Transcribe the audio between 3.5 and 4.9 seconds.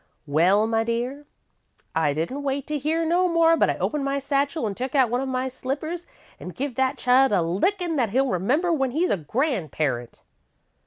but I opened my satchel an'